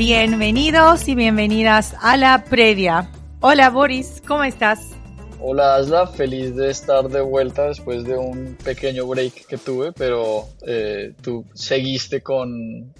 [0.00, 3.10] Bienvenidos y bienvenidas a la previa.
[3.40, 4.92] Hola Boris, ¿cómo estás?
[5.38, 10.46] Hola Asla, feliz de estar de vuelta después de un pequeño break que tuve, pero
[10.66, 12.94] eh, tú seguiste con,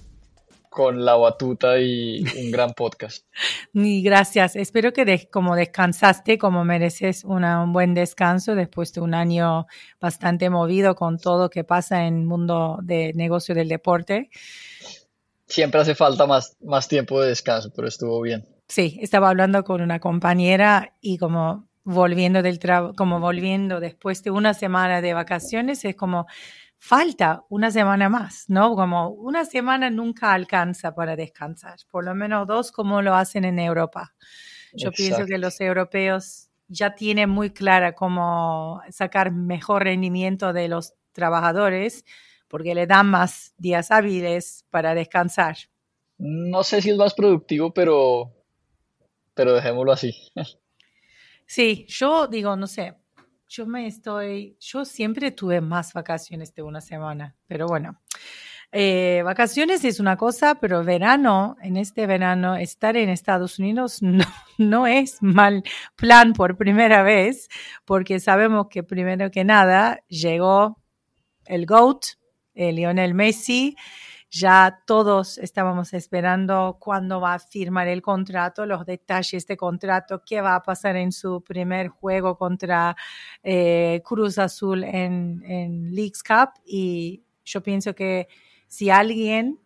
[0.68, 3.24] con la batuta y un gran podcast.
[3.72, 9.66] Y gracias, espero que como descansaste, como mereces un buen descanso después de un año
[10.00, 14.28] bastante movido con todo que pasa en el mundo de negocio del deporte.
[15.50, 18.48] Siempre hace falta más, más tiempo de descanso, pero estuvo bien.
[18.68, 24.30] Sí, estaba hablando con una compañera y como volviendo del trabajo, como volviendo después de
[24.30, 26.26] una semana de vacaciones, es como
[26.78, 28.76] falta una semana más, ¿no?
[28.76, 33.58] Como una semana nunca alcanza para descansar, por lo menos dos como lo hacen en
[33.58, 34.14] Europa.
[34.72, 40.94] Yo pienso que los europeos ya tienen muy clara cómo sacar mejor rendimiento de los
[41.12, 42.04] trabajadores
[42.50, 45.56] porque le dan más días hábiles para descansar.
[46.18, 48.34] No sé si es más productivo, pero,
[49.32, 50.12] pero dejémoslo así.
[51.46, 52.94] Sí, yo digo, no sé,
[53.48, 58.00] yo me estoy, yo siempre tuve más vacaciones de una semana, pero bueno,
[58.72, 64.24] eh, vacaciones es una cosa, pero verano, en este verano, estar en Estados Unidos no,
[64.58, 65.64] no es mal
[65.96, 67.48] plan por primera vez,
[67.84, 70.80] porque sabemos que primero que nada llegó
[71.46, 72.19] el GOAT,
[72.68, 73.76] el Lionel Messi,
[74.30, 80.40] ya todos estábamos esperando cuándo va a firmar el contrato, los detalles de contrato, qué
[80.40, 82.96] va a pasar en su primer juego contra
[83.42, 86.50] eh, Cruz Azul en, en Leagues Cup.
[86.64, 88.28] Y yo pienso que
[88.68, 89.58] si alguien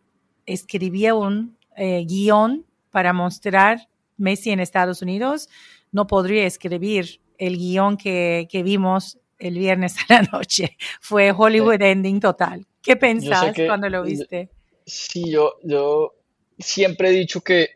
[0.46, 5.50] escribía un eh, guion para mostrar Messi en Estados Unidos,
[5.92, 10.78] no podría escribir el guion que, que vimos el viernes a la noche.
[11.00, 12.66] Fue Hollywood ending total.
[12.84, 14.50] ¿Qué pensás cuando lo viste?
[14.84, 16.14] Sí, yo, yo
[16.58, 17.70] siempre he dicho que,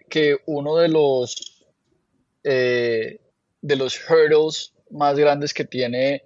[0.47, 1.65] uno de los,
[2.45, 3.19] eh,
[3.63, 6.23] de los hurdles más grandes que tiene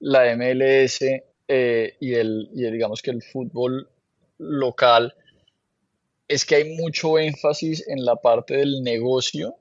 [0.00, 1.00] la MLS
[1.48, 3.88] eh, y, el, y digamos que el fútbol
[4.38, 5.14] local
[6.28, 9.54] es que hay mucho énfasis en la parte del negocio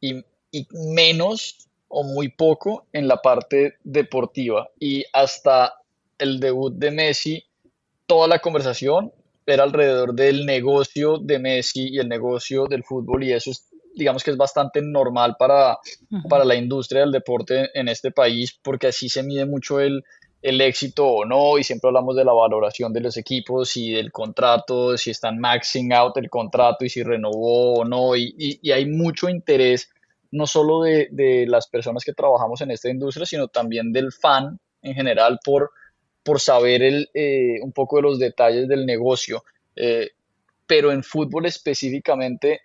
[0.00, 4.70] y, y menos o muy poco en la parte deportiva.
[4.78, 5.74] Y hasta
[6.18, 7.44] el debut de Messi,
[8.08, 9.12] toda la conversación
[9.46, 14.22] era alrededor del negocio de Messi y el negocio del fútbol y eso es digamos
[14.22, 15.78] que es bastante normal para,
[16.28, 20.04] para la industria del deporte en este país porque así se mide mucho el,
[20.40, 24.12] el éxito o no y siempre hablamos de la valoración de los equipos y del
[24.12, 28.86] contrato, si están maxing out el contrato y si renovó o no y, y, hay
[28.86, 29.90] mucho interés
[30.30, 34.60] no solo de, de, las personas que trabajamos en esta industria sino también del fan
[34.82, 35.72] en general por
[36.28, 39.44] por saber el, eh, un poco de los detalles del negocio.
[39.74, 40.10] Eh,
[40.66, 42.60] pero en fútbol específicamente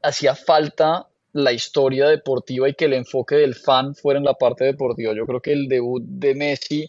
[0.00, 4.64] hacía falta la historia deportiva y que el enfoque del fan fuera en la parte
[4.64, 5.12] deportiva.
[5.12, 6.88] Yo creo que el debut de Messi,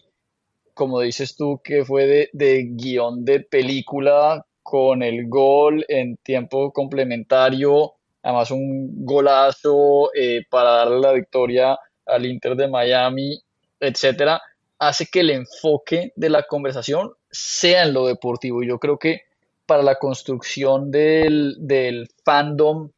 [0.74, 6.72] como dices tú, que fue de, de guion de película con el gol en tiempo
[6.72, 11.76] complementario, además un golazo eh, para darle la victoria
[12.06, 13.42] al Inter de Miami,
[13.80, 14.40] etcétera
[14.88, 18.62] hace que el enfoque de la conversación sea en lo deportivo.
[18.62, 19.22] Y yo creo que
[19.66, 22.90] para la construcción del, del fandom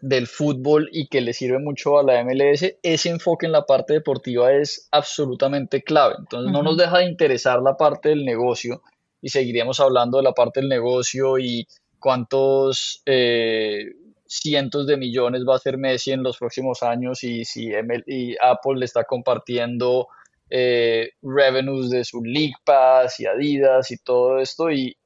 [0.00, 3.94] del fútbol y que le sirve mucho a la MLS, ese enfoque en la parte
[3.94, 6.16] deportiva es absolutamente clave.
[6.18, 8.82] Entonces no nos deja de interesar la parte del negocio
[9.22, 11.66] y seguiríamos hablando de la parte del negocio y
[11.98, 13.94] cuántos eh,
[14.26, 17.70] cientos de millones va a ser Messi en los próximos años y si
[18.06, 20.08] y Apple le está compartiendo
[20.50, 24.96] eh, revenues de su League Pass y Adidas y todo esto y,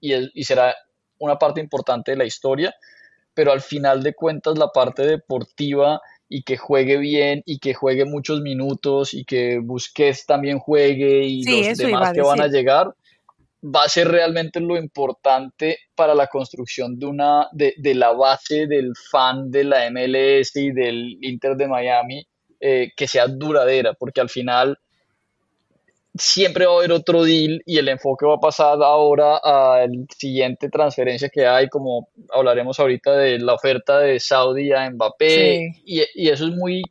[0.00, 0.74] y, será
[1.18, 2.74] una parte importante de la historia,
[3.34, 8.04] pero al final de cuentas la parte deportiva y que juegue bien y que juegue
[8.04, 12.94] muchos minutos y que Busquets también juegue y los demás que van a llegar,
[13.62, 18.66] va a ser realmente lo importante para la construcción de una de, de la base
[18.66, 22.26] del fan de la MLS y del Inter de Miami
[22.62, 24.78] eh, que sea duradera, porque al final
[26.14, 30.04] siempre va a haber otro deal y el enfoque va a pasar ahora a la
[30.16, 36.02] siguiente transferencia que hay, como hablaremos ahorita de la oferta de Saudi a Mbappé, y,
[36.14, 36.82] y, eso es muy,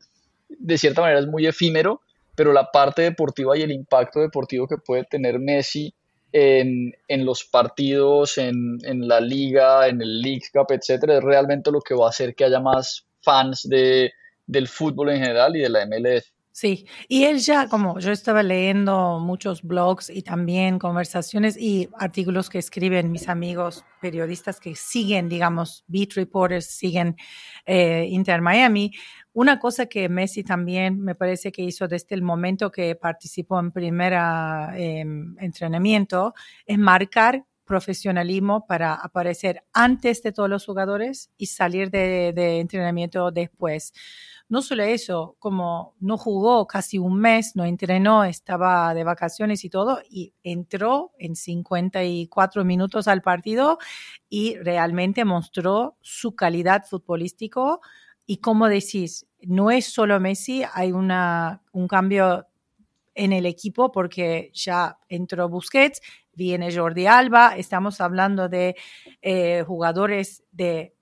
[0.47, 2.01] de cierta manera es muy efímero,
[2.35, 5.93] pero la parte deportiva y el impacto deportivo que puede tener Messi
[6.31, 11.71] en, en los partidos, en, en, la liga, en el League Cup, etcétera, es realmente
[11.71, 14.11] lo que va a hacer que haya más fans de,
[14.45, 16.31] del fútbol en general y de la MLS.
[16.59, 22.49] Sí, y él ya, como yo estaba leyendo muchos blogs y también conversaciones y artículos
[22.49, 27.15] que escriben mis amigos periodistas que siguen, digamos, beat reporters, siguen
[27.65, 28.91] eh, Inter Miami.
[29.31, 33.71] Una cosa que Messi también me parece que hizo desde el momento que participó en
[33.71, 35.05] primera eh,
[35.39, 36.33] entrenamiento
[36.65, 43.93] es marcar profesionalismo para aparecer antes de todos los jugadores y salir de entrenamiento después
[44.49, 49.69] no solo eso, como no jugó casi un mes, no entrenó, estaba de vacaciones y
[49.69, 53.77] todo, y entró en 54 minutos al partido
[54.27, 57.81] y realmente mostró su calidad futbolístico.
[58.25, 62.47] Y como decís, no es solo Messi, hay una, un cambio
[63.13, 66.01] en el equipo porque ya entró Busquets,
[66.33, 68.75] viene Jordi Alba, estamos hablando de
[69.21, 70.95] eh, jugadores de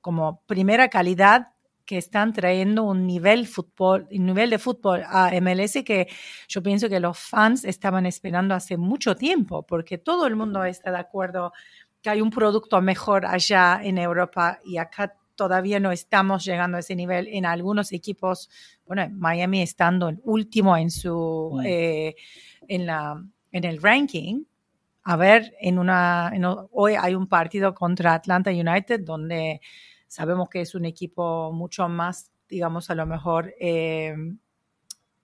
[0.00, 1.48] como primera calidad
[1.88, 6.06] que están trayendo un nivel, fútbol, un nivel de fútbol a MLS que
[6.46, 10.90] yo pienso que los fans estaban esperando hace mucho tiempo, porque todo el mundo está
[10.90, 11.54] de acuerdo
[12.02, 16.80] que hay un producto mejor allá en Europa y acá todavía no estamos llegando a
[16.80, 18.50] ese nivel en algunos equipos,
[18.84, 22.14] bueno, Miami estando el último en su, eh,
[22.68, 24.42] en, la, en el ranking,
[25.04, 26.34] a ver, en una,
[26.70, 29.62] hoy hay un partido contra Atlanta United donde
[30.08, 34.16] Sabemos que es un equipo mucho más, digamos, a lo mejor eh,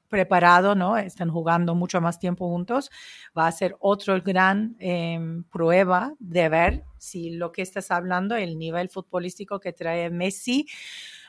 [0.08, 0.96] preparado, ¿no?
[0.96, 2.90] Están jugando mucho más tiempo juntos.
[3.36, 5.19] Va a ser otro gran eh,
[5.50, 10.66] prueba de ver si lo que estás hablando, el nivel futbolístico que trae Messi,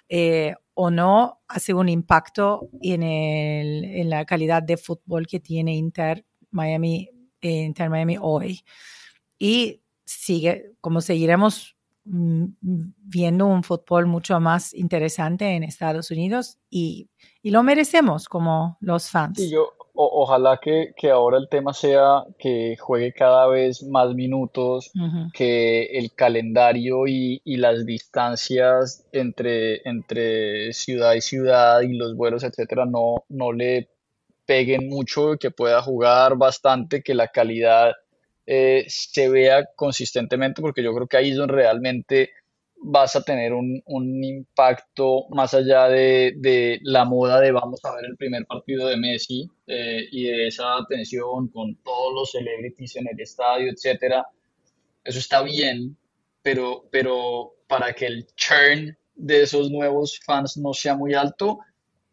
[0.08, 5.76] eh, o no hace un impacto en, el, en, la calidad de fútbol que tiene
[5.76, 7.10] Inter Miami,
[7.42, 8.64] Inter Miami hoy.
[9.40, 11.75] Y sigue, como seguiremos
[12.06, 17.10] viendo un fútbol mucho más interesante en Estados Unidos y,
[17.42, 19.40] y lo merecemos como los fans.
[19.40, 24.92] Sí, yo, ojalá que, que, ahora el tema sea que juegue cada vez más minutos,
[25.34, 32.44] que el calendario y, y, las distancias entre, entre ciudad y ciudad y los vuelos,
[32.44, 33.90] etcétera, no, no le
[34.46, 37.94] peguen mucho, que pueda jugar bastante, que la calidad
[38.46, 42.32] eh, se vea consistentemente, porque yo creo que ahí es donde realmente
[42.78, 47.96] vas a tener un, un impacto más allá de, de, la moda de vamos a
[47.96, 52.96] ver el primer partido de Messi eh, y de esa atención con todos los celebrities
[52.98, 54.28] en el estadio, etcétera.
[55.04, 55.98] Eso está bien,
[56.42, 61.60] pero, pero para que el churn de esos nuevos fans no sea muy alto,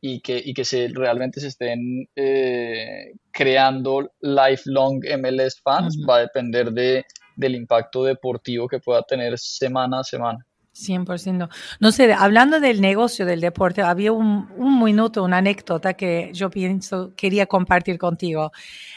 [0.05, 6.21] y que, y que se, realmente se estén eh, creando lifelong MLS fans va a
[6.23, 7.07] depender de,
[7.37, 10.45] del impacto deportivo que pueda tener semana a semana.
[10.75, 11.49] 100%.
[11.81, 16.51] No sé, hablando del negocio del deporte, había un, un, minuto, una anécdota que yo
[16.51, 18.51] pienso, quería compartir contigo.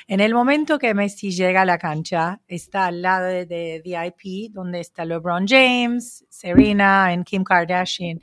[0.08, 4.54] En el momento que Messi llega a la cancha, está al lado de, de VIP,
[4.54, 8.22] donde está LeBron James, Serena y Kim Kardashian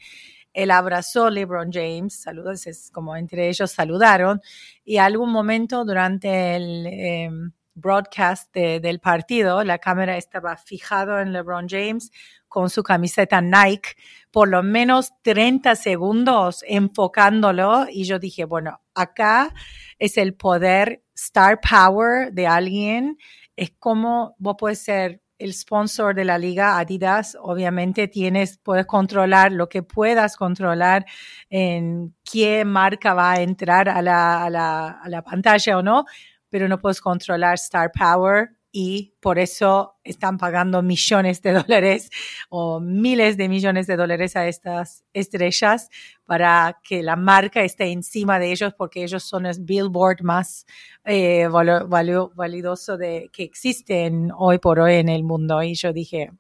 [0.52, 4.40] él abrazó LeBron James, saludos, es como entre ellos saludaron,
[4.84, 11.66] y algún momento durante el em, broadcast del partido, la cámara estaba fijada en LeBron
[11.68, 12.10] James
[12.48, 13.96] con su camiseta Nike,
[14.30, 19.54] por lo menos 30 segundos enfocándolo, y yo dije, bueno, acá
[19.98, 23.16] es el poder star power de alguien,
[23.56, 29.52] es como vos puedes ser el sponsor de la liga, Adidas, obviamente tienes, puedes controlar
[29.52, 31.04] lo que puedas controlar
[31.50, 36.04] en qué marca va a entrar a la, a la, a la pantalla o no,
[36.48, 42.10] pero no puedes controlar Star Power y por eso están pagando millones de dólares
[42.48, 45.90] o miles de millones de dólares a estas estrellas
[46.24, 50.66] para que la marca esté encima de ellos porque ellos son el billboard más
[51.04, 55.62] eh, validoso de, que existen hoy por hoy en el mundo.
[55.62, 56.30] Y yo dije,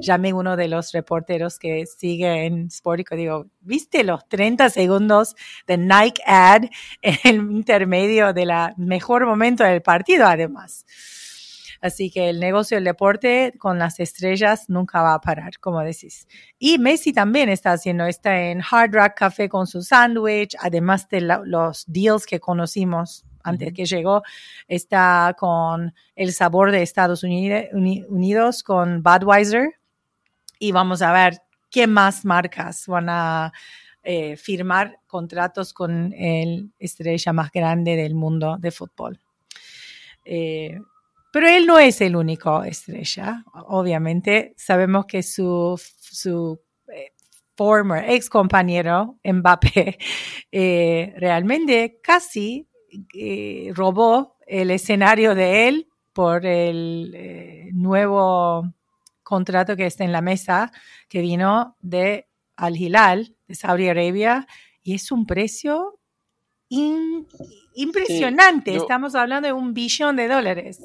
[0.00, 5.34] llamé uno de los reporteros que sigue en Sportico, digo, ¿viste los 30 segundos
[5.66, 6.64] de Nike ad
[7.02, 10.86] en el intermedio de la mejor momento del partido además?
[11.82, 16.28] Así que el negocio del deporte con las estrellas nunca va a parar, como decís.
[16.56, 21.20] Y Messi también está haciendo, está en Hard Rock Café con su sándwich, además de
[21.20, 24.22] los deals que conocimos antes que llegó,
[24.68, 29.70] está con el sabor de Estados Unidos, con Budweiser.
[30.60, 33.52] Y vamos a ver qué más marcas van a
[34.04, 39.18] eh, firmar contratos con el estrella más grande del mundo de fútbol.
[40.24, 40.78] Eh,
[41.32, 44.54] pero él no es el único estrella, obviamente.
[44.56, 47.12] Sabemos que su, su eh,
[47.56, 49.98] former ex compañero Mbappé
[51.16, 52.68] realmente casi
[53.74, 58.70] robó el escenario de él por el nuevo
[59.22, 60.70] contrato que está en la mesa
[61.08, 64.46] que vino de Al Hilal Saudi Arabia
[64.82, 65.98] y es un precio
[67.74, 68.74] impresionante.
[68.74, 70.80] Estamos hablando de un billón de dólares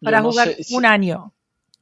[0.00, 1.32] para jugar un año.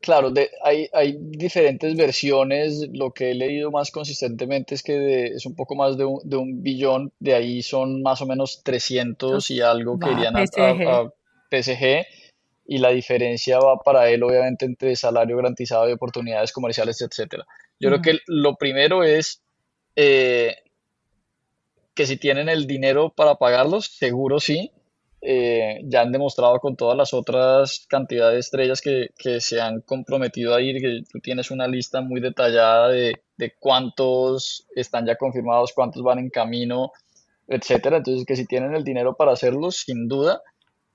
[0.01, 2.89] Claro, hay, hay, diferentes versiones.
[2.93, 6.37] Lo que he leído más consistentemente es que es un poco más de un, de
[6.37, 7.13] un, billón.
[7.19, 11.13] De ahí son más o menos 300 y algo que irían a, a,
[11.51, 12.07] PSG.
[12.67, 17.45] Y la diferencia va para él, obviamente, entre salario garantizado y oportunidades comerciales, etcétera.
[17.81, 19.41] Yo creo que lo primero es
[19.97, 20.55] eh,
[21.99, 24.71] que si tienen el dinero para pagarlos, seguro sí.
[25.21, 30.55] Eh, ya han demostrado con todas las otras cantidades de estrellas que, se han comprometido
[30.55, 33.21] a ir, que tú tienes una lista muy detallada de,
[33.59, 36.93] cuántos están ya confirmados, cuántos van en camino,
[37.49, 37.97] etcétera.
[37.97, 40.41] Entonces, que si tienen el dinero para hacerlos, sin duda.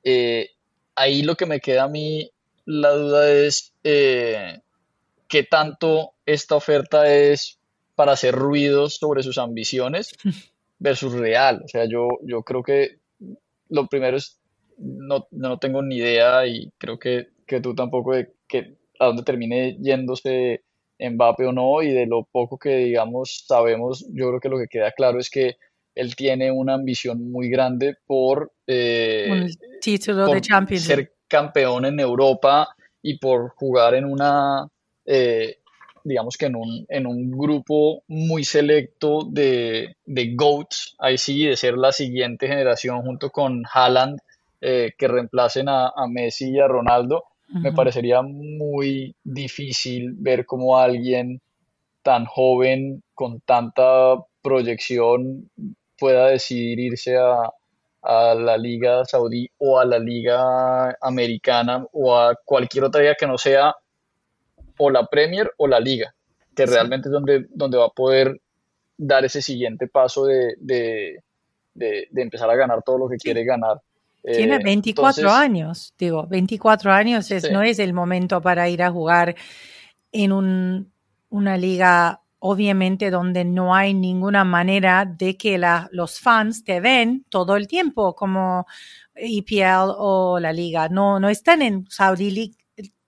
[0.05, 0.51] Eh,
[0.95, 2.31] ahí lo que me queda a mí
[2.63, 7.59] la duda es qué tanto esta oferta es
[7.95, 10.13] para hacer ruidos sobre sus ambiciones
[10.79, 11.61] versus real.
[11.63, 12.99] O sea, yo, yo creo que
[13.69, 14.39] lo primero es,
[14.77, 19.23] no, no tengo ni idea y creo que, que tú tampoco de que a dónde
[19.23, 20.63] termine yéndose
[20.99, 24.67] Mbappe o no y de lo poco que digamos sabemos, yo creo que lo que
[24.67, 25.57] queda claro es que
[25.95, 29.47] él tiene una ambición muy grande por, eh,
[29.81, 30.83] título de Champions.
[30.83, 34.67] ser campeón en Europa y por jugar en una
[35.05, 35.57] eh,
[36.03, 41.55] digamos que en un, en un grupo muy selecto de, de GOATs, ahí sí, de
[41.55, 44.19] ser la siguiente generación junto con Haaland,
[44.61, 51.39] eh, que reemplacen a, Messi y a Ronaldo, me parecería muy difícil ver cómo alguien
[52.01, 55.49] tan joven, con tanta proyección,
[55.99, 57.51] pueda decidir irse a,
[58.01, 63.27] a la liga saudí o a la liga americana o a cualquier otra liga que
[63.27, 63.75] no sea
[64.77, 66.13] o la Premier o la Liga,
[66.55, 68.39] que realmente es donde, donde va a poder
[68.97, 71.21] dar ese siguiente paso de,
[72.15, 73.81] empezar a ganar todo lo que quiere ganar.
[74.23, 78.91] Tiene 24 eh, años, digo, 24 años es, no es el momento para ir a
[78.91, 79.35] jugar
[80.13, 80.91] en un,
[81.29, 87.25] una liga, obviamente, donde no hay ninguna manera de que la, los fans te ven
[87.27, 88.65] todo el tiempo, como
[89.15, 90.87] EPL o la liga.
[90.87, 92.55] No, no están en Saudi League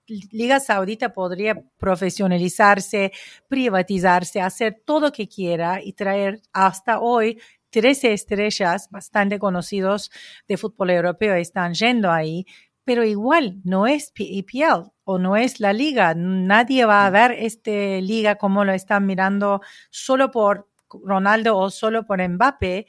[0.06, 3.12] Liga Saudita podría profesionalizarse,
[3.48, 10.10] privatizarse, hacer todo lo que quiera y traer hasta hoy 13 estrellas bastante conocidos
[10.48, 12.46] de fútbol europeo están yendo ahí,
[12.84, 16.14] pero igual no es EPL o no es la liga.
[16.14, 19.60] Nadie va a ver esta liga como lo están mirando
[19.90, 22.86] solo por Ronaldo o solo por Mbappé.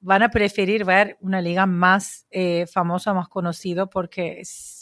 [0.00, 4.81] Van a preferir ver una liga más eh, famosa, más conocida, porque es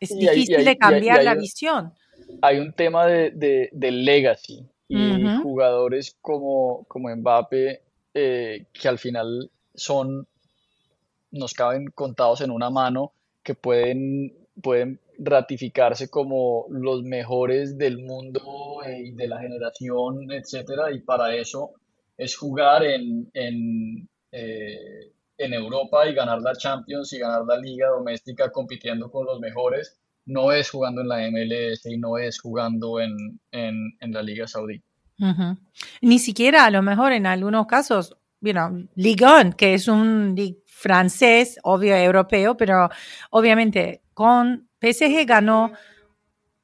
[0.00, 1.92] es difícil de cambiar la visión.
[2.42, 9.50] Hay un tema de, de, legacy y jugadores como, como Mbappe eh, que al final
[9.74, 10.26] son,
[11.30, 18.80] nos caben contados en una mano, que pueden, pueden ratificarse como los mejores del mundo
[18.86, 21.72] y de la generación, etcétera, y para eso
[22.16, 27.88] es jugar en, en, eh, en Europa y ganar la Champions y ganar la liga
[27.88, 33.00] doméstica compitiendo con los mejores, no es jugando en la MLS y no es jugando
[33.00, 33.40] en,
[34.00, 34.82] la Liga Saudí.
[36.02, 41.96] Ni siquiera a lo mejor en algunos casos, Ligue 1, que es un francés, obvio
[41.96, 42.88] europeo, pero
[43.30, 45.72] obviamente con PSG ganó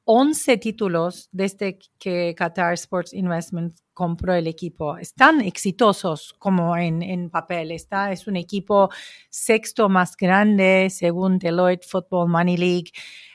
[0.09, 4.97] 11 títulos desde que Qatar Sports Investment compró el equipo.
[4.97, 7.71] Están exitosos como en, papel.
[7.71, 8.89] Está, es un equipo
[9.29, 12.91] sexto más grande según Deloitte Football Money League.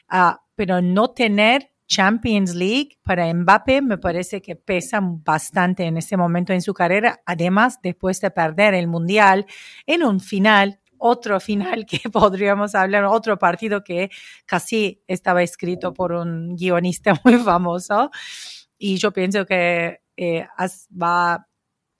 [0.08, 6.16] Ah, pero no tener Champions League para Mbappé me parece que pesa bastante en ese
[6.16, 7.20] momento en su carrera.
[7.26, 9.44] Además, después de perder el Mundial
[9.86, 14.10] en un final otro final que podríamos hablar, otro partido que
[14.46, 18.10] casi estaba escrito por un guionista muy famoso.
[18.78, 20.46] Y yo pienso que eh,
[20.90, 21.46] va,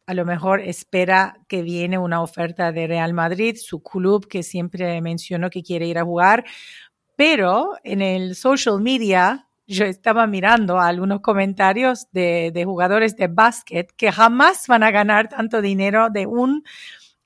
[0.06, 5.00] a lo mejor espera que viene una oferta de Real Madrid, su club que siempre
[5.00, 6.44] mencionó que quiere ir a jugar,
[7.16, 13.92] pero en el social media yo estaba mirando algunos comentarios de, de, jugadores de básquet
[13.97, 16.64] que jamás van a ganar tanto dinero de un,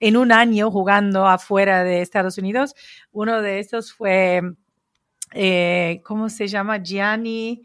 [0.00, 2.75] en un año jugando afuera de Estados Unidos.
[3.12, 4.43] Uno de estos fue,
[5.33, 6.83] eh, ¿cómo se llama?
[6.83, 7.62] Gianni.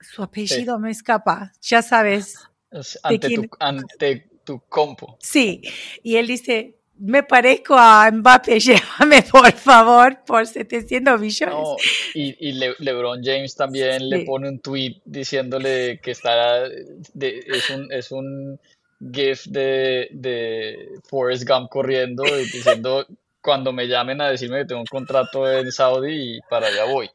[0.00, 1.52] su apellido me escapa.
[1.60, 2.36] Ya sabes.
[3.02, 5.16] Ante, tu, ante tu compo.
[5.20, 5.62] Sí,
[6.02, 11.68] y él dice, me parezco a Mbappé, llévame por favor por 700 millones.
[12.14, 18.12] y, y LeBron James también le pone un tweet diciéndole que está es un es
[18.12, 18.60] un
[19.12, 23.06] gif de, de Forrest Gump corriendo y diciendo
[23.40, 27.10] cuando me llamen a decirme que tengo un contrato en Saudi y para allá voy.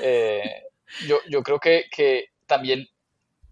[0.00, 0.62] Eh,
[1.08, 2.86] yo, yo creo que, que también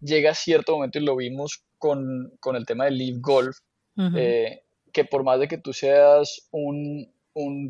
[0.00, 3.58] llega cierto momento y lo vimos con, con el tema del Live Golf
[4.92, 7.12] que por más de que tú seas un,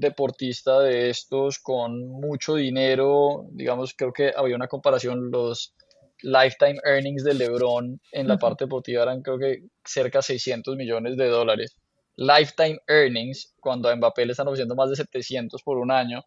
[0.00, 5.74] deportista de estos con mucho dinero, digamos, creo que había una comparación, los
[6.22, 11.16] lifetime earnings de LeBron en la parte deportiva eran creo que cerca de 600 millones
[11.16, 11.76] de dólares.
[12.16, 16.22] Lifetime earnings, cuando a Mbappé le están ofreciendo más de 700 por un año,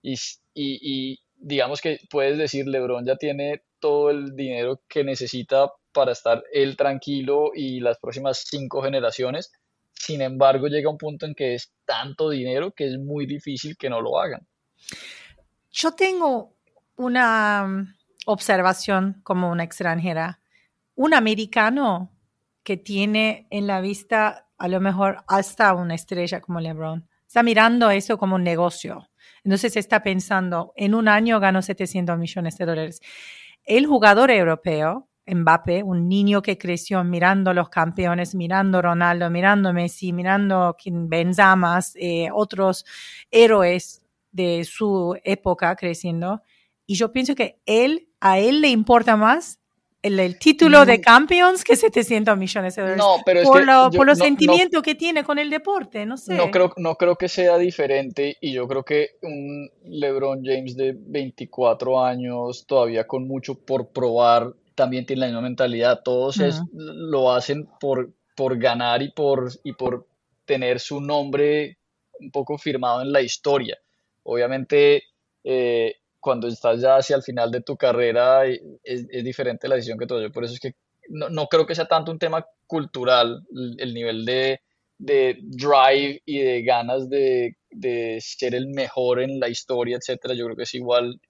[0.00, 0.14] y,
[0.54, 6.42] y digamos que puedes decir, LeBron ya tiene todo el dinero que necesita para estar
[6.52, 9.52] él tranquilo y las próximas cinco generaciones
[9.94, 13.88] sin embargo, llega un punto en que es tanto dinero que es muy difícil que
[13.88, 14.46] no lo hagan.
[15.72, 16.52] Yo tengo
[16.96, 20.40] una observación como una extranjera.
[20.94, 22.12] Un americano
[22.62, 27.90] que tiene en la vista a lo mejor hasta una estrella como LeBron, está mirando
[27.90, 29.10] eso como un negocio.
[29.42, 33.00] Entonces está pensando, en un año gano 700 millones de dólares.
[33.64, 40.12] El jugador europeo Mbappé, un niño que creció mirando los campeones, mirando Ronaldo, mirando Messi,
[40.12, 42.84] mirando Benzema, eh, otros
[43.30, 46.42] héroes de su época creciendo.
[46.86, 49.60] Y yo pienso que él, a él le importa más
[50.00, 50.98] el, título de.
[51.00, 53.04] Champions que 700 millones de dólares.
[53.04, 56.16] No, pero es por, que lo, por los sentimientos que tiene con el deporte, no
[56.16, 56.34] sé.
[56.34, 60.94] No creo, no creo que sea diferente y yo creo que un LeBron James de
[60.96, 66.00] 24 años, todavía con mucho por probar, también tiene la misma mentalidad.
[66.02, 66.38] Todos
[66.72, 70.06] lo hacen por, por ganar y por, y por
[70.46, 71.76] tener su nombre
[72.20, 73.76] un poco firmado en la historia.
[74.22, 75.02] Obviamente,
[75.44, 79.98] eh, cuando estás ya hacia el final de tu carrera, es, es diferente la decisión
[79.98, 80.32] que todo.
[80.32, 80.74] Por eso es que
[81.10, 84.62] no, no, creo que sea tanto un tema cultural, el, nivel de,
[84.96, 90.32] de, drive y de ganas de, de, ser el mejor en la historia, etcétera.
[90.32, 91.20] Yo creo que es igual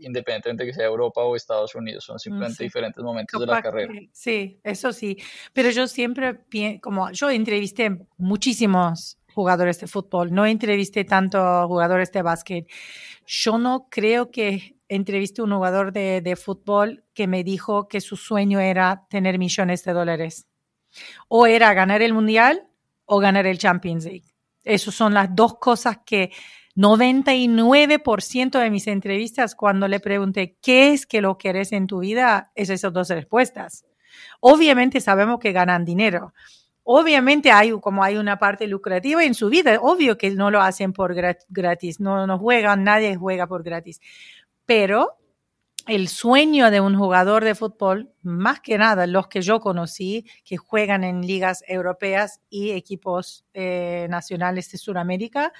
[0.00, 3.92] independientemente de que sea Europa o Estados Unidos, son simplemente diferentes momentos de la carrera.
[4.12, 5.16] sí, eso sí,
[5.52, 6.40] pero yo siempre,
[6.80, 12.66] como yo entrevisté muchísimos jugadores de fútbol, no entrevisté tanto jugadores de básquet,
[13.26, 18.58] yo no creo que entrevisté un jugador de, fútbol que me dijo que su sueño
[18.58, 20.46] era tener millones de dólares,
[21.28, 22.66] o era ganar el mundial
[23.06, 24.34] o ganar el Champions League.
[24.64, 26.32] Esas son las dos cosas que
[26.76, 32.50] 99% de mis entrevistas, cuando le pregunté qué es que lo quieres en tu vida,
[32.54, 33.84] es esas dos respuestas.
[34.40, 36.32] Obviamente sabemos que ganan dinero.
[36.92, 40.92] Obviamente hay como hay una parte lucrativa en su vida, obvio que no lo hacen
[40.92, 44.00] por gratis, no, no juegan, nadie juega por gratis.
[44.66, 45.16] Pero
[45.86, 50.56] el sueño de un jugador de fútbol, más que nada los que yo conocí, que
[50.56, 55.52] juegan en ligas europeas y equipos eh, nacionales de Sudamérica,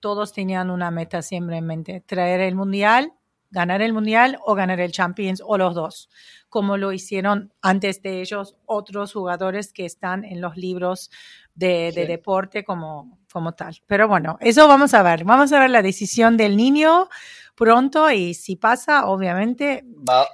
[0.00, 3.14] todos tenían una meta siempre en mente, traer el mundial,
[3.50, 6.10] ganar el mundial o ganar el Champions o los dos,
[6.48, 11.10] como lo hicieron antes de ellos otros jugadores que están en los libros
[11.54, 13.76] de, deporte como, como tal.
[13.86, 15.24] Pero bueno, eso vamos a ver.
[15.24, 17.08] Vamos a ver la decisión del niño
[17.54, 19.84] pronto y si pasa, obviamente...
[20.08, 20.28] Va,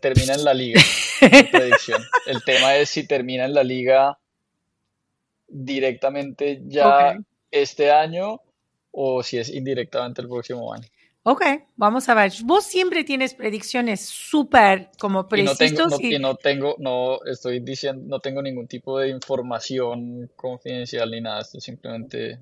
[0.00, 0.80] termina en la liga.
[1.50, 2.02] predicción.
[2.26, 4.18] El tema es si termina en la liga
[5.48, 7.16] directamente ya
[7.50, 8.40] este año
[8.90, 10.86] o si es indirectamente el próximo año.
[11.26, 11.42] Ok,
[11.76, 12.32] vamos a ver.
[12.44, 15.72] Vos siempre tienes predicciones súper como precisas.
[15.72, 16.18] Y no tengo, y...
[16.18, 21.40] no tengo, no estoy diciendo, no tengo ningún tipo de información confidencial ni nada.
[21.40, 22.40] Esto simplemente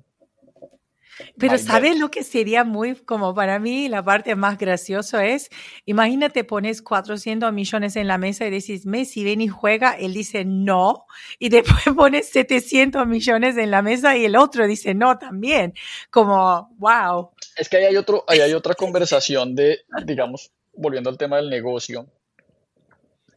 [1.37, 5.49] Pero ¿sabes lo que sería muy, como para mí, la parte más graciosa es,
[5.85, 10.45] imagínate pones 400 millones en la mesa y decís, Messi, ven y juega, él dice
[10.45, 11.05] no,
[11.39, 15.73] y después pones 700 millones en la mesa y el otro dice no también,
[16.09, 17.31] como, wow.
[17.55, 21.49] Es que ahí hay otro, ahí hay otra conversación de, digamos, volviendo al tema del
[21.49, 22.07] negocio,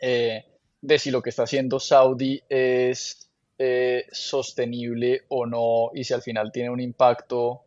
[0.00, 0.44] eh,
[0.80, 3.26] de si lo que está haciendo Saudi es
[3.58, 7.65] eh, sostenible o no y si al final tiene un impacto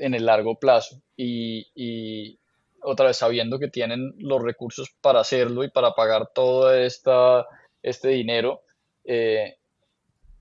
[0.00, 1.00] en el largo plazo.
[1.16, 2.38] Y, y
[2.82, 7.46] otra vez sabiendo que tienen los recursos para hacerlo y para pagar todo esta,
[7.82, 8.62] este dinero,
[9.04, 9.56] eh,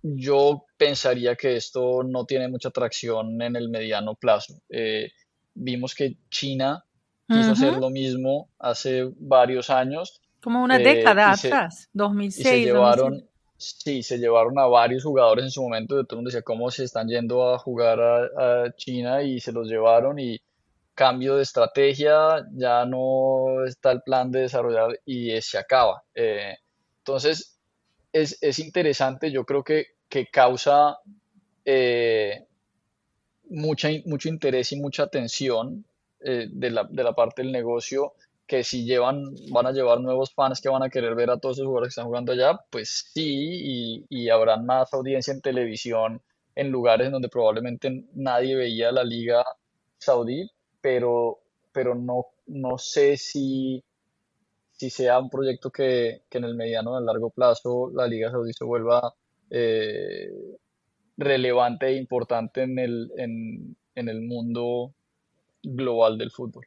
[0.01, 4.61] yo pensaría que esto no tiene mucha tracción en el mediano plazo.
[4.69, 5.11] Eh,
[5.53, 6.85] vimos que China
[7.27, 11.83] quiso hacer lo mismo hace varios años Como una eh, década y se, atrás, y
[11.83, 12.65] se 2006, 2007.
[12.65, 15.99] llevaron, sí, se llevaron a varios jugadores en su momento.
[15.99, 19.51] y Todo el mundo decía cómo se están yendo a jugar a, China y se
[19.51, 20.39] los llevaron y
[20.95, 26.03] cambio de estrategia, ya no está el plan de desarrollar y se acaba.
[26.15, 26.55] Eh,
[26.99, 27.57] entonces,
[28.11, 30.97] es, es interesante, yo creo que, que causa
[31.65, 32.45] eh,
[33.49, 35.85] mucha, mucho interés y mucha atención
[36.21, 38.13] eh, de la, de la parte del negocio,
[38.49, 41.57] que si llevan, van a llevar nuevos fans que van a querer ver a todos
[41.57, 46.21] esos jugadores que están jugando allá, pues sí, y, y habrán más audiencia en televisión
[46.55, 49.45] en lugares en donde probablemente nadie veía la liga
[49.99, 50.49] saudí,
[50.81, 53.83] pero, pero no, no sé si,
[54.71, 58.07] si sea un proyecto que, que en el mediano o en el largo plazo la
[58.07, 59.13] liga saudí se vuelva
[59.51, 60.31] eh,
[61.17, 64.95] relevante e importante en el, en, en el mundo
[65.63, 66.65] global del fútbol.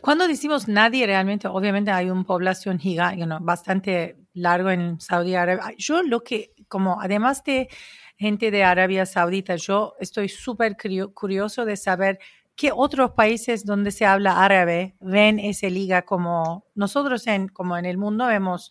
[0.00, 5.34] Cuando decimos nadie, realmente, obviamente hay una población gigante, you know, bastante largo en Saudi
[5.34, 5.72] Arabia.
[5.78, 7.68] Yo lo que, como además de
[8.16, 12.18] gente de Arabia Saudita, yo estoy súper curio- curioso de saber
[12.54, 17.86] qué otros países donde se habla árabe ven esa liga como nosotros en, como en
[17.86, 18.70] el mundo vemos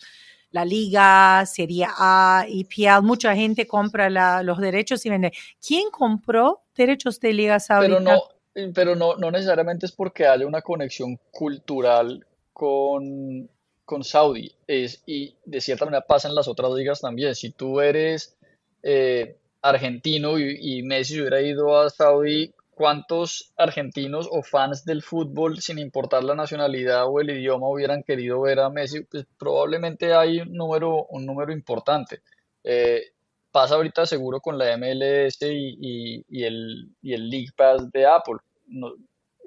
[0.51, 5.31] la liga, Serie A, EPL, mucha gente compra la- los derechos y vende.
[5.65, 7.61] ¿Quién compró derechos de liga Pero
[7.95, 7.99] saudita?
[7.99, 8.38] no, eh,
[8.73, 13.49] pero no, no necesariamente es porque haya una conexión cultural con,
[13.85, 14.51] con Saudi.
[14.67, 17.35] Es, y de cierta manera pasa en las otras ligas también.
[17.35, 18.37] Si tú eres
[18.83, 25.59] eh, argentino y, y Messi hubiera ido a Saudi, ¿cuántos argentinos o fans del fútbol,
[25.61, 29.01] sin importar la nacionalidad o el idioma, hubieran querido ver a Messi?
[29.03, 32.21] Pues probablemente hay un número, un número importante.
[32.63, 33.03] Eh,
[33.51, 38.05] pasa ahorita seguro con la MLS y, y- y el, y el League Pass de
[38.05, 38.35] Apple.
[38.69, 38.93] No-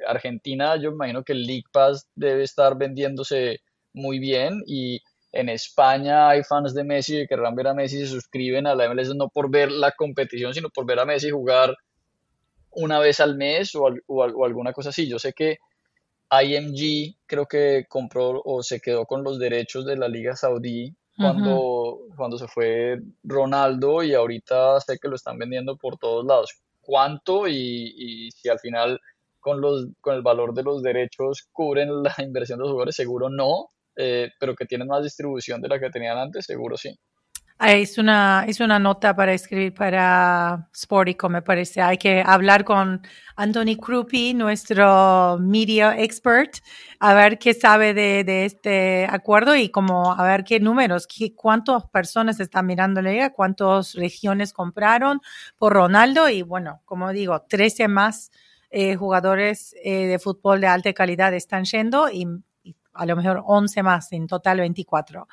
[0.06, 3.61] Argentina, yo imagino que el League Pass debe estar vendiéndose
[3.92, 5.00] muy bien y
[5.32, 8.74] en España hay fans de Messi que querrán ver a Messi y se suscriben a
[8.74, 11.74] la MLS no por ver la competición, sino por ver a Messi jugar
[12.70, 15.08] una vez al mes o, al- o al- o alguna cosa así.
[15.08, 15.58] Yo sé que
[16.30, 21.98] IMG creo que compró o se quedó con los derechos de la Liga Saudí cuando,
[22.16, 26.50] cuando se fue Ronaldo y ahorita sé que lo están vendiendo por todos lados.
[26.80, 27.46] ¿Cuánto?
[27.48, 28.98] Y, y si al final
[29.42, 33.28] con los, con el valor de los derechos cubren la inversión de los jugadores, seguro
[33.28, 36.96] no, eh, pero que tienen más distribución de la que tenían antes, seguro sí.
[37.61, 41.81] Es una, es una nota para escribir para Sportico, me parece.
[41.81, 43.00] Hay que hablar con
[43.37, 46.57] Anthony Krupi, nuestro media expert,
[46.98, 51.37] a ver qué sabe de, de este acuerdo y como a ver qué números, qué,
[51.37, 55.20] cuántas personas están mirando la liga, cuántas regiones compraron
[55.57, 58.33] por Ronaldo y bueno, como digo, 13 más
[58.72, 62.26] eh, jugadores eh, de fútbol de alta calidad están yendo y,
[62.62, 65.28] y a lo mejor 11 más, en total 24.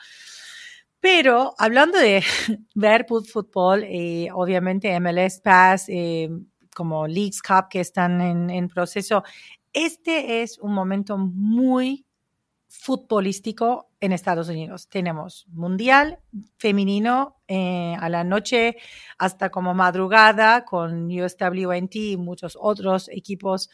[0.99, 2.23] Pero hablando de
[2.75, 6.29] ver fútbol, eh, obviamente MLS Pass, eh,
[6.75, 9.23] como Leagues Cup que están en, en, proceso,
[9.71, 12.05] este es un momento muy
[12.69, 14.87] futbolístico en Estados Unidos.
[14.87, 16.19] Tenemos Mundial
[16.57, 18.77] femenino eh, a la noche
[19.17, 23.69] hasta como madrugada con USWNT y muchos otros equipos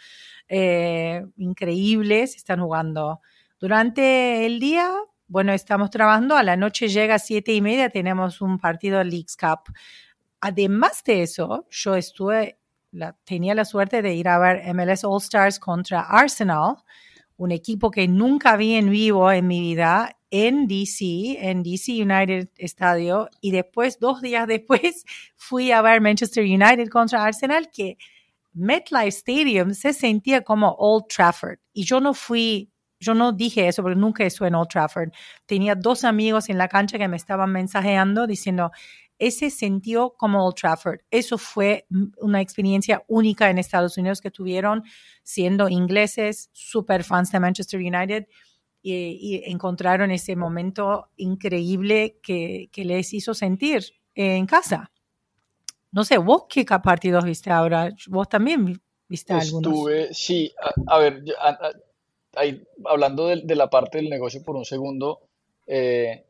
[0.48, 3.22] eh, increíbles están jugando.
[3.60, 4.92] Durante el día
[5.28, 9.06] bueno, estamos trabajando, a la noche llega a siete y media, tenemos un partido de
[9.06, 9.74] Leagues Cup.
[10.40, 12.60] Además de eso, yo estuve,
[13.24, 16.76] tenía la suerte de ir a ver MLS All Stars contra Arsenal,
[17.38, 22.50] un equipo que nunca vi en vivo en mi vida, en DC, en DC United
[22.58, 27.98] Estadio, y después, dos días después, fui a ver Manchester United contra Arsenal, que
[28.54, 33.84] MetLife Stadium se sentía como Old Trafford, y yo no fui yo no dije eso
[33.84, 35.12] porque nunca estuve en Old Trafford.
[35.46, 38.72] Tenía dos amigos en la cancha que me estaban mensajeando diciendo,
[39.20, 41.00] ese sintió como Old Trafford.
[41.10, 41.86] Eso fue
[42.18, 44.84] una experiencia única en Estados Unidos que tuvieron
[45.24, 48.28] siendo ingleses, super fans de Manchester United
[48.82, 54.92] y, encontraron ese momento increíble que, les hizo sentir en casa.
[55.92, 59.72] No sé, vos qué partidos viste ahora, vos también viste algunos.
[59.74, 60.54] Estuve, sí,
[60.88, 61.24] a, ver,
[62.86, 65.22] hablando de, la parte del negocio por un segundo,
[65.66, 66.26] eh,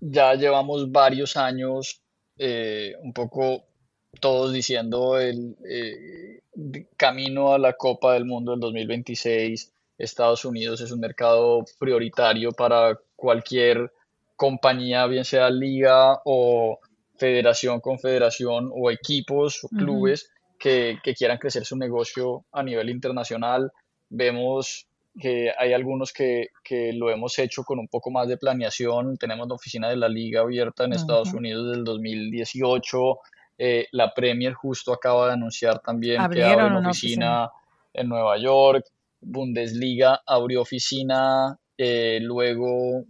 [0.00, 2.02] ya llevamos varios años
[2.42, 3.66] eh, un poco
[4.18, 6.40] todos diciendo el eh,
[6.96, 9.70] camino a la Copa del Mundo del 2026.
[9.98, 13.92] Estados Unidos es un mercado prioritario para cualquier
[14.36, 16.78] compañía, bien sea liga o
[17.18, 23.70] federación, confederación o equipos o clubes que, que, quieran crecer su negocio a nivel internacional.
[24.08, 24.86] Vemos
[25.18, 29.16] que hay algunos que, que, lo hemos hecho con un poco más de planeación.
[29.16, 33.18] Tenemos la oficina de la liga abierta en Estados Unidos del 2018.
[33.58, 37.50] Eh, la Premier justo acaba de anunciar también que abre una oficina,
[37.92, 38.86] en Nueva York.
[39.20, 43.04] Bundesliga abrió oficina, eh, luego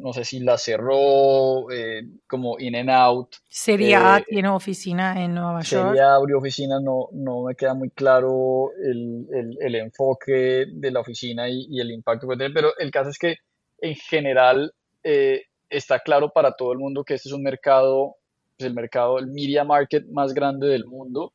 [0.00, 3.36] no sé si la cerró, eh, como in and out.
[3.48, 5.88] Serie A eh, tiene oficina en Nueva York.
[5.88, 9.26] Serie A abrió oficina, no, no me queda muy claro el,
[9.60, 13.36] el, enfoque de la oficina y, el impacto que tiene, pero el caso es que
[13.80, 18.16] en general eh, está claro para todo el mundo que este es un mercado,
[18.58, 21.34] es el mercado, el media market más grande del mundo,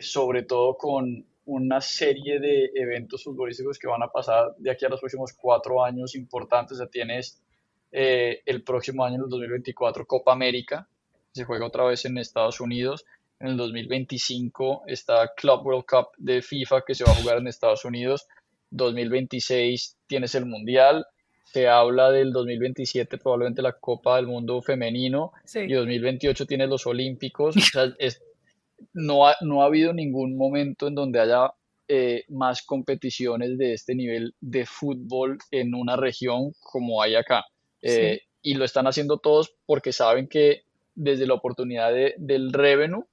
[0.00, 4.90] sobre todo con una serie de eventos futbolísticos que van a pasar de aquí a
[4.90, 6.78] los próximos cuatro años importantes.
[6.80, 7.42] O tienes
[7.92, 10.88] eh, el próximo año, en el 2024, Copa América,
[11.32, 13.04] se juega otra vez en Estados Unidos.
[13.40, 17.46] En el 2025 está Club World Cup de FIFA que se va a jugar en
[17.46, 18.26] Estados Unidos.
[18.70, 21.06] 2026 tienes el Mundial.
[21.44, 25.32] Se habla del 2027 probablemente la Copa del Mundo femenino.
[25.54, 27.54] Y 2028 tienes los Olímpicos.
[28.92, 31.52] no, ha, no ha habido ningún momento en donde haya
[31.86, 37.46] eh, más competiciones de este nivel de fútbol en una región como hay acá.
[37.82, 40.64] Eh, y lo están haciendo todos porque saben que
[40.94, 43.04] desde la oportunidad del revenue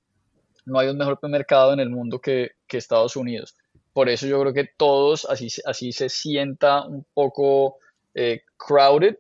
[0.66, 3.56] no hay un mejor mercado en el mundo que, Estados Unidos.
[3.94, 7.78] Por eso yo creo que todos, así, así se sienta un poco
[8.14, 9.16] eh, crowded,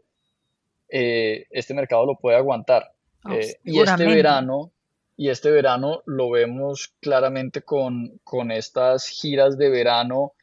[0.89, 2.91] eh, este mercado lo puede aguantar.
[3.23, 4.71] Ah, y este verano,
[5.15, 10.33] y este verano lo vemos claramente con, con estas giras de verano.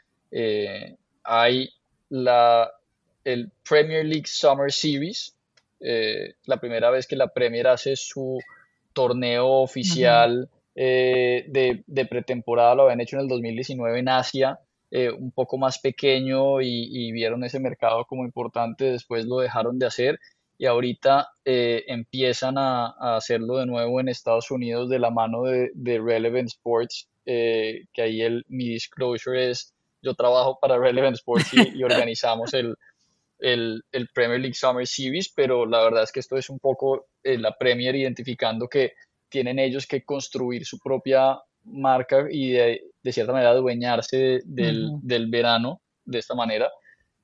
[1.24, 1.68] hay
[2.08, 2.72] la,
[3.24, 5.34] el Premier League Summer Series,
[5.80, 8.38] eh, la primera vez que la Premier hace su
[8.92, 15.32] torneo oficial eh, de, pretemporada, lo habían hecho en el 2019 en Asia, eh, un
[15.32, 20.20] poco más pequeño y, vieron ese mercado como importante, después lo dejaron de hacer
[20.58, 26.48] y ahorita empiezan a, hacerlo de nuevo en Estados Unidos de la mano de, Relevant
[26.48, 32.76] Sports, que ahí el, mi disclosure es, yo trabajo para Relevant Sports y organizamos el,
[33.42, 33.82] el,
[34.14, 37.56] Premier League Summer Series, pero la verdad es que esto es un poco eh, la
[37.56, 38.92] Premier identificando que
[39.28, 46.18] tienen ellos que construir su propia marca y de, cierta manera adueñarse del, verano de
[46.18, 46.70] esta manera.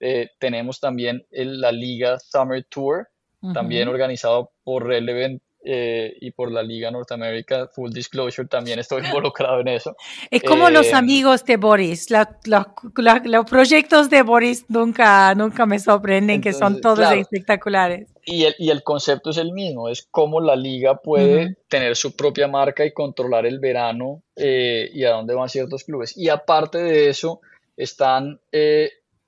[0.00, 3.08] Eh, tenemos también la Liga Summer Tour,
[3.54, 9.60] también organizado por Relevant eh, y por la Liga Norteamérica, Full Disclosure, también estoy involucrado
[9.60, 9.96] en eso.
[10.30, 16.40] Es como los eh, amigos de Boris, los proyectos de Boris nunca, nunca me sorprenden,
[16.40, 18.08] que son todos espectaculares.
[18.24, 22.14] Y el, y el, concepto es el mismo, es cómo la liga puede tener su
[22.14, 26.16] propia marca y controlar el verano eh, y a dónde van ciertos clubes.
[26.16, 27.40] Y aparte de eso,
[27.76, 28.40] están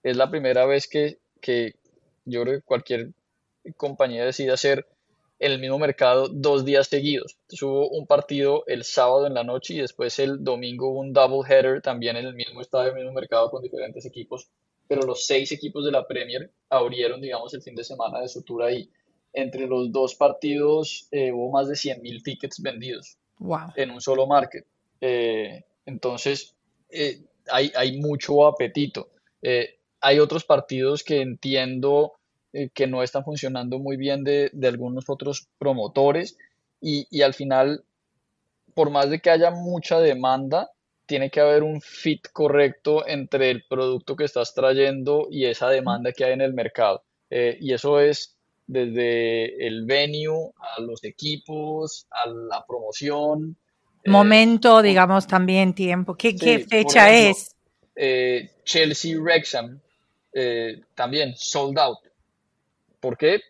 [0.04, 1.76] es la primera vez que, que
[2.26, 3.10] yo creo que cualquier
[3.78, 4.86] compañía decide hacer
[5.40, 7.38] en el mismo mercado dos días seguidos.
[7.62, 11.82] hubo un partido el sábado en la noche y después el domingo un double header
[11.82, 14.50] también en el mismo estadio, el mismo mercado con diferentes equipos.
[14.88, 18.44] Pero los seis equipos de la Premier abrieron, digamos, el fin de semana de su
[18.44, 18.90] tour ahí.
[19.32, 23.18] Entre los dos partidos eh, hubo más de 100.000 tickets vendidos
[23.76, 24.66] en un solo market.
[25.02, 26.56] Eh, entonces,
[26.90, 29.10] eh, hay, hay, mucho apetito.
[30.04, 32.14] Hay otros partidos que entiendo
[32.52, 36.38] eh, que no están funcionando muy bien de, algunos otros promotores
[36.82, 37.86] y, al final,
[38.74, 40.70] por más de que haya mucha demanda,
[41.06, 46.12] tiene que haber un fit correcto entre el producto que estás trayendo y esa demanda
[46.12, 47.06] que hay en el mercado.
[47.30, 48.36] Eh, y eso es
[48.68, 53.56] desde el venue a los equipos, a la promoción.
[54.04, 56.16] Eh, Momento, digamos, también tiempo.
[56.16, 56.34] ¿Qué,
[56.70, 57.56] fecha es?
[58.66, 59.80] Chelsea Wrexham,
[60.96, 62.00] también sold out.
[63.00, 63.42] ¿Por qué?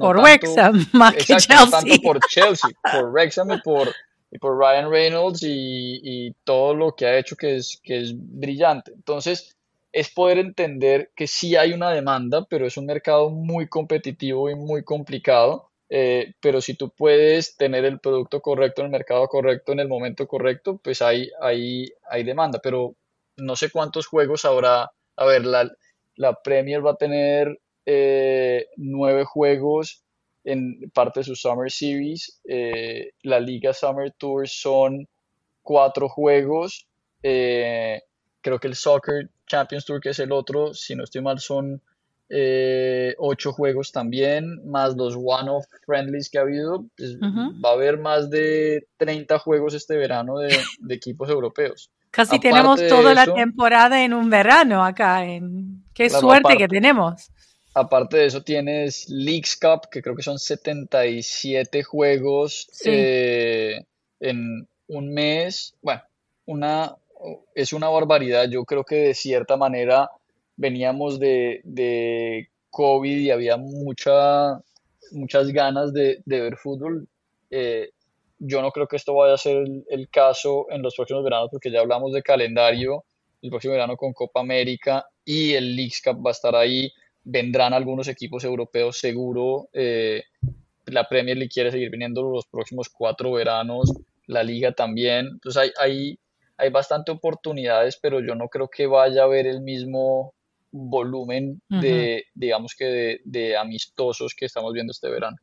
[0.00, 1.70] por Wrexham, más que Chelsea.
[1.70, 3.92] Tanto por Chelsea, por Wrexham y por,
[4.40, 8.92] por Ryan Reynolds y, todo lo que ha hecho que es, que es brillante.
[8.92, 9.56] Entonces,
[9.92, 14.54] es poder entender que sí hay una demanda, pero es un mercado muy competitivo y
[14.54, 15.70] muy complicado.
[15.94, 19.88] Eh, pero si tú puedes tener el producto correcto en el mercado correcto en el
[19.88, 22.60] momento correcto, pues hay, hay, hay demanda.
[22.62, 22.94] Pero
[23.36, 24.90] no sé cuántos juegos habrá.
[25.16, 25.70] A ver, la,
[26.16, 30.02] la Premier va a tener eh, nueve juegos
[30.44, 32.40] en parte de su Summer Series.
[32.44, 35.08] Eh, la Liga Summer Tour son
[35.62, 36.86] cuatro juegos.
[37.22, 38.02] Eh,
[38.40, 41.80] creo que el Soccer Champions Tour, que es el otro, si no estoy mal, son
[43.18, 46.86] ocho juegos también, más los one-off friendlies que ha habido.
[46.96, 50.50] Pues, va a haber más de 30 juegos este verano de,
[50.88, 51.90] equipos europeos.
[52.12, 55.24] Casi tenemos toda la temporada en un verano acá.
[55.24, 55.82] En...
[55.94, 57.30] Qué suerte que tenemos.
[57.74, 63.82] Aparte de eso tienes Leagues Cup, que creo que son 77 juegos eh,
[64.20, 65.74] en un mes.
[65.80, 66.02] Bueno,
[66.44, 66.94] una,
[67.54, 68.46] es una barbaridad.
[68.50, 70.10] Yo creo que de cierta manera
[70.56, 74.60] veníamos de, de COVID y había mucha,
[75.12, 77.08] muchas ganas de, ver fútbol.
[77.50, 77.90] Eh,
[78.44, 81.48] yo no creo que esto vaya a ser el, el, caso en los próximos veranos
[81.50, 83.04] porque ya hablamos de calendario.
[83.40, 86.92] El próximo verano con Copa América y el Leagues Cup va a estar ahí
[87.24, 89.68] vendrán algunos equipos europeos seguro.
[89.72, 90.24] Eh,
[90.86, 93.92] la Premier League quiere seguir viniendo los próximos cuatro veranos,
[94.26, 95.26] la liga también.
[95.26, 96.18] Entonces hay, hay,
[96.56, 100.34] hay bastante oportunidades, pero yo no creo que vaya a haber el mismo
[100.74, 105.36] volumen de, digamos que de amistosos que estamos viendo este verano.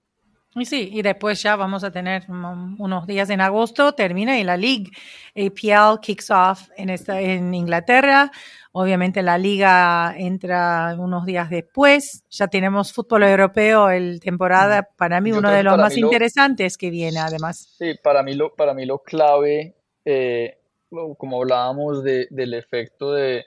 [0.55, 4.57] Y sí, y después ya vamos a tener unos días en agosto, termina y la
[4.57, 4.89] League
[5.35, 8.31] APL kicks off en, esta, en Inglaterra.
[8.71, 12.23] Obviamente la liga entra unos días después.
[12.31, 17.19] Ya tenemos fútbol europeo, el temporada, para mí uno de los más interesantes que viene
[17.19, 17.75] además.
[17.77, 20.57] Sí, para mí lo, para mí lo clave, eh,
[20.89, 23.45] como hablábamos del efecto de,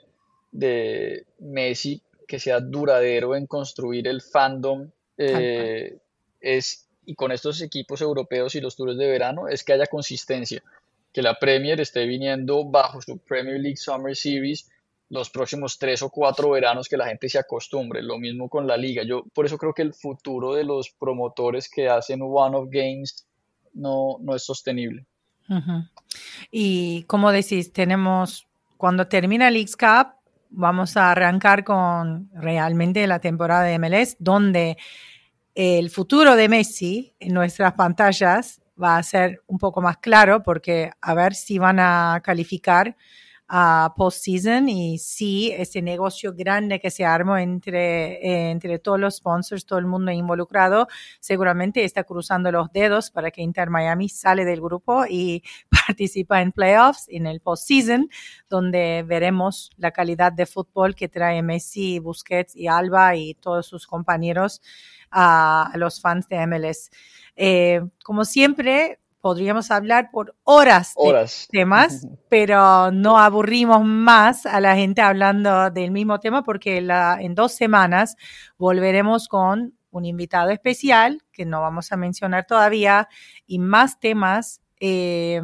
[0.53, 5.97] de Messi, que sea duradero en construir el fandom, eh,
[6.39, 10.63] es y con estos equipos europeos y los tours de verano es que haya consistencia,
[11.11, 14.69] que la Premier esté viniendo bajo su Premier League Summer Series
[15.09, 18.01] los próximos tres o cuatro veranos que la gente se acostumbre.
[18.01, 19.03] Lo mismo con la liga.
[19.03, 23.27] Yo por eso creo que el futuro de los promotores que hacen one of games
[23.73, 25.05] no, no es sostenible.
[26.49, 30.15] Y como decís, tenemos cuando termina el League Cup,
[30.49, 34.77] vamos a arrancar con realmente la temporada de MLS, donde
[35.55, 40.91] el futuro de Messi en nuestras pantallas va a ser un poco más claro porque
[41.01, 42.95] a ver si van a calificar
[43.47, 49.65] a postseason y si ese negocio grande que se armó entre, entre todos los sponsors,
[49.65, 50.87] todo el mundo involucrado,
[51.19, 55.43] seguramente está cruzando los dedos para que Inter Miami sale del grupo y
[55.87, 58.09] participa en playoffs en el postseason,
[58.49, 63.87] donde veremos la calidad de fútbol que trae Messi, Busquets y Alba y todos sus
[63.87, 64.61] compañeros
[65.11, 66.89] a, los fans de MLS.
[67.35, 74.75] Eh, como siempre, podríamos hablar por horas, de temas, pero no aburrimos más a la
[74.75, 78.17] gente hablando del mismo tema porque la, en dos semanas
[78.57, 83.07] volveremos con un invitado especial que no vamos a mencionar todavía
[83.47, 84.61] y más temas.
[84.81, 85.41] Eh,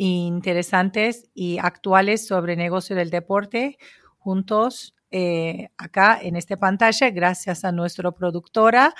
[0.00, 3.78] interesantes y actuales sobre negocio del deporte
[4.18, 8.94] juntos eh, acá en esta pantalla, gracias a nuestra productora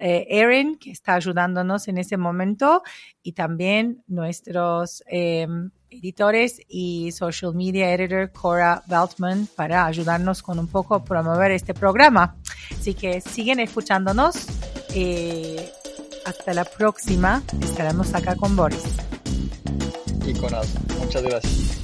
[0.00, 2.82] eh, Erin, que está ayudándonos en ese momento,
[3.22, 10.66] y también nuestros em, editores y social media editor Cora Beltman para ayudarnos con un
[10.66, 12.36] poco a promover este programa.
[12.72, 14.46] Así que siguen escuchándonos.
[14.94, 15.70] Eh,
[16.24, 17.42] hasta la próxima.
[17.62, 18.84] Estaremos acá con Boris.
[20.26, 20.50] Y con
[20.98, 21.80] Muchas gracias.